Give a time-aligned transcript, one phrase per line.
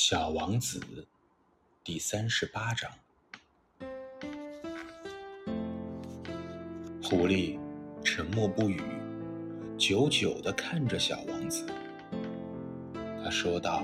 [0.00, 0.80] 小王子
[1.82, 2.88] 第三十八章。
[7.02, 7.58] 狐狸
[8.04, 8.80] 沉默不语，
[9.76, 11.66] 久久的看着小王子。
[13.24, 13.82] 他说道：“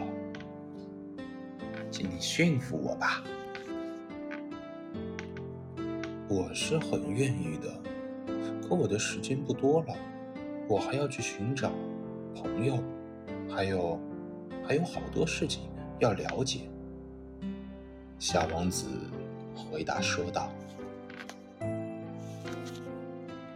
[1.91, 3.25] 请你驯服我吧。”
[6.31, 7.83] 我是很愿意的，
[8.63, 9.97] 可我的时间不多了，
[10.69, 11.73] 我还要去寻找
[12.37, 12.81] 朋友，
[13.51, 14.01] 还有
[14.65, 15.74] 还有好多事情。
[16.01, 16.61] 要了解，
[18.19, 18.87] 小王子
[19.55, 20.53] 回答说道。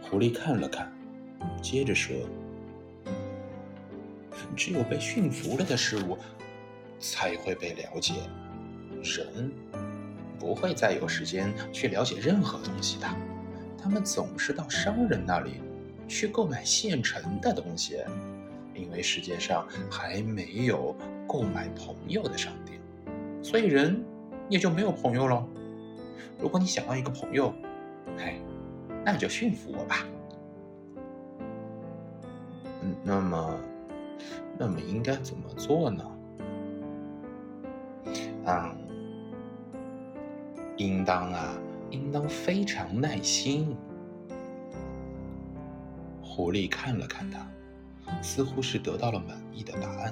[0.01, 0.91] 狐狸看了看，
[1.61, 2.15] 接着说
[4.55, 6.17] ：“只有被驯服了的事物
[6.99, 8.15] 才会被了解，
[9.03, 9.51] 人
[10.39, 13.07] 不会再有时间去了解任何东西的。
[13.77, 15.61] 他们总是到商人那里
[16.07, 17.97] 去购买现成的东西。”
[18.73, 20.95] 因为世界上还没有
[21.29, 22.81] 购买朋友的商店，
[23.43, 24.03] 所以人
[24.49, 25.47] 也就没有朋友了。
[26.39, 27.53] 如果你想要一个朋友，
[28.17, 28.41] 嘿，
[29.05, 30.07] 那就驯服我吧。
[32.81, 33.59] 嗯，那么，
[34.57, 36.03] 那么应该怎么做呢？
[38.47, 38.75] 嗯，
[40.77, 41.53] 应当啊，
[41.91, 43.77] 应当非常耐心。
[46.23, 47.45] 狐狸看了看他。
[48.23, 50.11] 似乎是得到了满意的答案，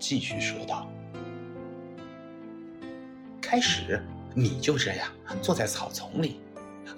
[0.00, 0.90] 继续说道
[3.40, 4.02] ：“开始，
[4.34, 5.06] 你就这样
[5.42, 6.40] 坐在草丛里，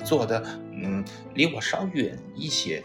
[0.04, 2.82] 坐的嗯离我稍远一些。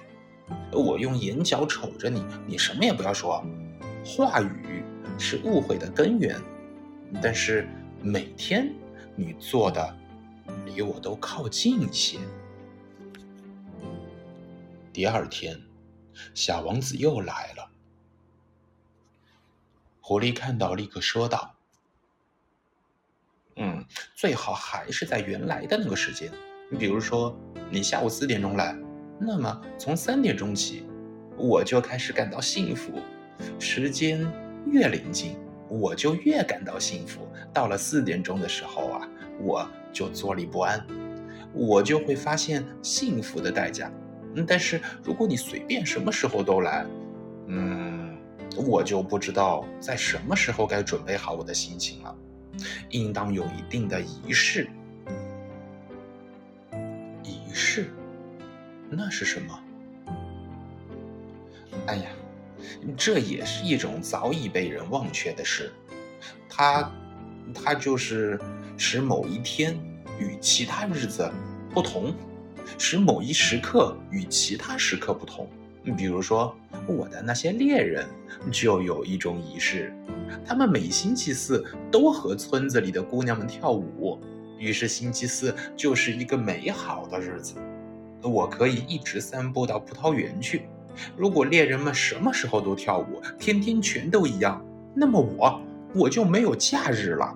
[0.72, 3.45] 我用眼角瞅着你，你什么也不要说。
[4.04, 4.84] 话语
[5.20, 6.36] 是误会的根源。
[7.22, 7.70] 但是
[8.02, 8.73] 每天
[9.16, 9.95] 你坐的
[10.66, 12.18] 离我都靠近一些。
[14.92, 15.58] 第二天。”
[16.34, 17.70] 小王子又来了。
[20.08, 21.53] 狐狸看到，立刻说道
[23.59, 23.83] ：“嗯，
[24.16, 26.31] 最好还是在原来的那个时间。
[26.72, 27.38] 你比如说，
[27.69, 28.73] 你下午四点钟来，
[29.20, 30.86] 那么从三点钟起，
[31.36, 33.02] 我就开始感到幸福。
[33.59, 34.26] 时间
[34.71, 35.36] 越临近，
[35.67, 37.27] 我就越感到幸福。
[37.53, 39.09] 到了四点钟的时候啊，
[39.42, 40.87] 我就坐立不安，
[41.52, 43.92] 我就会发现幸福的代价。”
[44.48, 46.86] 但是如果你随便什么时候都来，
[47.48, 48.07] 嗯，
[48.58, 52.16] 我就不知道在什么时候该准备好我的心情了。
[52.90, 54.68] 应当有一定的仪式。
[57.23, 57.90] 仪式？
[58.90, 59.60] 那是什么？
[61.86, 62.10] 哎呀，
[62.98, 65.72] 这也是一种早已被人忘却的事。
[66.50, 66.92] 它，
[67.54, 68.39] 它就是
[68.78, 69.78] 使某一天
[70.20, 71.32] 与其他日子
[71.74, 72.14] 不同。
[72.78, 75.50] 使某一时刻与其他时刻不同。
[75.95, 76.55] 比如说，
[76.87, 78.05] 我的那些猎人
[78.52, 79.93] 就有一种仪式，
[80.45, 84.20] 他们每星期四都和村子里的姑娘们跳舞，
[84.58, 87.55] 于是星期四就是一个美好的日子。
[88.23, 90.64] 我可以一直散步到葡萄园去。
[91.15, 94.65] 如果猎人们什么时候都跳舞，天天全都一样，
[94.95, 95.61] 那么我
[95.93, 97.36] 我就没有假日了。